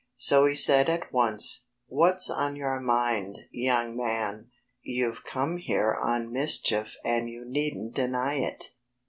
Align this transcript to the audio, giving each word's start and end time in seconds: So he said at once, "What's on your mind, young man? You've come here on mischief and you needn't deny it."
So 0.17 0.47
he 0.47 0.55
said 0.55 0.89
at 0.89 1.13
once, 1.13 1.67
"What's 1.85 2.27
on 2.31 2.55
your 2.55 2.79
mind, 2.79 3.37
young 3.51 3.95
man? 3.95 4.49
You've 4.81 5.23
come 5.23 5.57
here 5.57 5.93
on 5.93 6.33
mischief 6.33 6.97
and 7.05 7.29
you 7.29 7.45
needn't 7.45 7.93
deny 7.93 8.37
it." 8.37 8.71